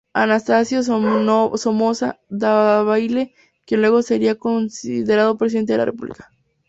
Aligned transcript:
Anastasio 0.13 0.81
Somoza 0.81 2.19
Debayle 2.27 3.35
quien 3.67 3.81
luego 3.81 4.01
sería 4.01 4.33
Presidente 4.35 5.73
de 5.73 5.77
La 5.77 5.85
República. 5.85 6.31